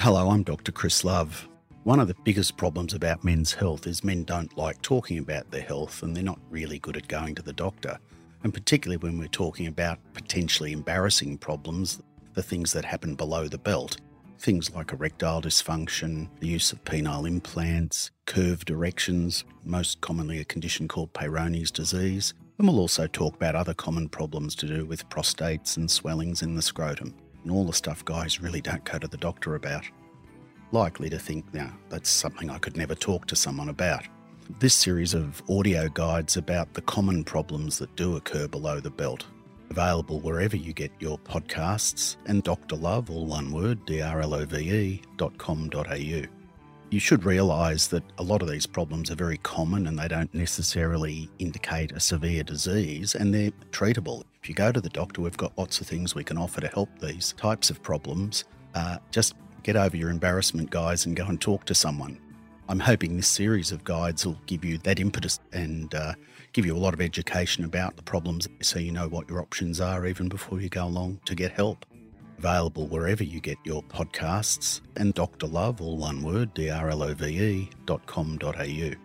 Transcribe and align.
Hello, 0.00 0.28
I'm 0.28 0.42
Dr. 0.42 0.70
Chris 0.70 1.02
Love. 1.02 1.48
One 1.84 1.98
of 1.98 2.08
the 2.08 2.16
biggest 2.24 2.58
problems 2.58 2.92
about 2.92 3.24
men's 3.24 3.54
health 3.54 3.86
is 3.86 4.04
men 4.04 4.24
don't 4.24 4.54
like 4.58 4.82
talking 4.82 5.18
about 5.18 5.50
their 5.50 5.62
health 5.62 6.02
and 6.02 6.14
they're 6.14 6.22
not 6.22 6.40
really 6.50 6.78
good 6.80 6.96
at 6.96 7.08
going 7.08 7.34
to 7.36 7.42
the 7.42 7.54
doctor. 7.54 7.98
And 8.42 8.52
particularly 8.52 8.98
when 8.98 9.18
we're 9.18 9.28
talking 9.28 9.66
about 9.66 9.98
potentially 10.12 10.72
embarrassing 10.72 11.38
problems, 11.38 12.02
the 12.34 12.42
things 12.42 12.72
that 12.72 12.84
happen 12.84 13.14
below 13.14 13.48
the 13.48 13.56
belt. 13.56 13.96
Things 14.40 14.74
like 14.74 14.92
erectile 14.92 15.40
dysfunction, 15.40 16.28
the 16.40 16.48
use 16.48 16.72
of 16.72 16.84
penile 16.84 17.26
implants, 17.26 18.10
curved 18.26 18.68
erections, 18.70 19.44
most 19.64 20.02
commonly 20.02 20.38
a 20.40 20.44
condition 20.44 20.86
called 20.86 21.14
Peyronie's 21.14 21.70
disease. 21.70 22.34
And 22.58 22.68
we'll 22.68 22.80
also 22.80 23.06
talk 23.06 23.36
about 23.36 23.54
other 23.54 23.74
common 23.74 24.10
problems 24.10 24.54
to 24.56 24.66
do 24.66 24.84
with 24.84 25.08
prostates 25.08 25.78
and 25.78 25.90
swellings 25.90 26.42
in 26.42 26.56
the 26.56 26.62
scrotum 26.62 27.14
and 27.44 27.52
all 27.52 27.64
the 27.64 27.72
stuff 27.72 28.04
guys 28.04 28.40
really 28.40 28.60
don't 28.60 28.84
go 28.84 28.98
to 28.98 29.06
the 29.06 29.16
doctor 29.16 29.54
about. 29.54 29.84
Likely 30.72 31.08
to 31.10 31.18
think, 31.18 31.44
now, 31.54 31.72
that's 31.88 32.10
something 32.10 32.50
I 32.50 32.58
could 32.58 32.76
never 32.76 32.96
talk 32.96 33.26
to 33.26 33.36
someone 33.36 33.68
about. 33.68 34.04
This 34.58 34.74
series 34.74 35.14
of 35.14 35.42
audio 35.48 35.88
guides 35.88 36.36
about 36.36 36.74
the 36.74 36.82
common 36.82 37.22
problems 37.22 37.78
that 37.78 37.94
do 37.96 38.16
occur 38.16 38.48
below 38.48 38.80
the 38.80 38.90
belt. 38.90 39.24
Available 39.70 40.20
wherever 40.20 40.56
you 40.56 40.72
get 40.72 40.90
your 40.98 41.18
podcasts 41.18 42.16
and 42.26 42.42
Dr. 42.42 42.76
Love, 42.76 43.10
all 43.10 43.26
one 43.26 43.52
word, 43.52 43.86
D-R-L-O-V-E 43.86 45.02
dot 45.16 45.36
com 45.38 45.68
dot 45.68 45.90
au. 45.90 46.22
You 46.94 47.00
should 47.00 47.24
realise 47.24 47.88
that 47.88 48.04
a 48.18 48.22
lot 48.22 48.40
of 48.40 48.48
these 48.48 48.66
problems 48.66 49.10
are 49.10 49.16
very 49.16 49.38
common 49.38 49.88
and 49.88 49.98
they 49.98 50.06
don't 50.06 50.32
necessarily 50.32 51.28
indicate 51.40 51.90
a 51.90 51.98
severe 51.98 52.44
disease 52.44 53.16
and 53.16 53.34
they're 53.34 53.50
treatable. 53.72 54.22
If 54.40 54.48
you 54.48 54.54
go 54.54 54.70
to 54.70 54.80
the 54.80 54.90
doctor, 54.90 55.20
we've 55.20 55.36
got 55.36 55.58
lots 55.58 55.80
of 55.80 55.88
things 55.88 56.14
we 56.14 56.22
can 56.22 56.38
offer 56.38 56.60
to 56.60 56.68
help 56.68 56.88
these 57.00 57.32
types 57.36 57.68
of 57.68 57.82
problems. 57.82 58.44
Uh, 58.76 58.98
just 59.10 59.34
get 59.64 59.74
over 59.74 59.96
your 59.96 60.08
embarrassment, 60.08 60.70
guys, 60.70 61.04
and 61.04 61.16
go 61.16 61.26
and 61.26 61.40
talk 61.40 61.64
to 61.64 61.74
someone. 61.74 62.16
I'm 62.68 62.78
hoping 62.78 63.16
this 63.16 63.26
series 63.26 63.72
of 63.72 63.82
guides 63.82 64.24
will 64.24 64.38
give 64.46 64.64
you 64.64 64.78
that 64.78 65.00
impetus 65.00 65.40
and 65.52 65.92
uh, 65.96 66.12
give 66.52 66.64
you 66.64 66.76
a 66.76 66.78
lot 66.78 66.94
of 66.94 67.00
education 67.00 67.64
about 67.64 67.96
the 67.96 68.04
problems 68.04 68.46
so 68.62 68.78
you 68.78 68.92
know 68.92 69.08
what 69.08 69.28
your 69.28 69.40
options 69.40 69.80
are 69.80 70.06
even 70.06 70.28
before 70.28 70.60
you 70.60 70.68
go 70.68 70.84
along 70.84 71.18
to 71.24 71.34
get 71.34 71.50
help 71.50 71.84
available 72.38 72.86
wherever 72.86 73.24
you 73.24 73.40
get 73.40 73.58
your 73.64 73.82
podcasts, 73.82 74.80
and 74.96 75.14
Dr. 75.14 75.46
Love, 75.46 75.80
all 75.80 75.96
one 75.96 76.22
word, 76.22 76.54
D 76.54 76.70
R 76.70 76.90
L 76.90 77.02
O 77.02 77.14
V 77.14 77.26
E 77.26 77.70
dot 77.86 78.04
com 78.06 78.38
dot 78.38 78.60
au. 78.60 79.03